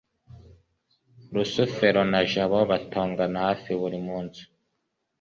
[1.33, 4.41] rusufero na jabo batongana hafi buri munsi